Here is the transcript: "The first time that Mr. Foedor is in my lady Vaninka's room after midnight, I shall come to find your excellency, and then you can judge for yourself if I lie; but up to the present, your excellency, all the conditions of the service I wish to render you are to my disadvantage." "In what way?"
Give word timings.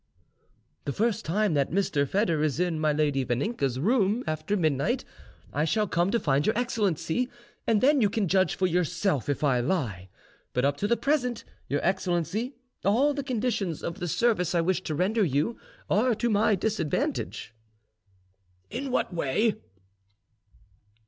"The 0.85 0.93
first 0.93 1.25
time 1.25 1.53
that 1.53 1.69
Mr. 1.69 2.07
Foedor 2.07 2.41
is 2.41 2.59
in 2.59 2.79
my 2.79 2.91
lady 2.91 3.23
Vaninka's 3.23 3.79
room 3.79 4.23
after 4.25 4.57
midnight, 4.57 5.05
I 5.53 5.63
shall 5.63 5.87
come 5.87 6.09
to 6.09 6.19
find 6.19 6.43
your 6.43 6.57
excellency, 6.57 7.29
and 7.67 7.81
then 7.81 8.01
you 8.01 8.09
can 8.09 8.27
judge 8.27 8.55
for 8.55 8.65
yourself 8.65 9.29
if 9.29 9.43
I 9.43 9.59
lie; 9.59 10.09
but 10.53 10.65
up 10.65 10.75
to 10.77 10.87
the 10.87 10.97
present, 10.97 11.43
your 11.69 11.85
excellency, 11.85 12.55
all 12.83 13.13
the 13.13 13.23
conditions 13.23 13.83
of 13.83 13.99
the 13.99 14.07
service 14.07 14.55
I 14.55 14.61
wish 14.61 14.81
to 14.85 14.95
render 14.95 15.23
you 15.23 15.59
are 15.87 16.15
to 16.15 16.31
my 16.31 16.55
disadvantage." 16.55 17.53
"In 18.71 18.89
what 18.89 19.13
way?" 19.13 19.53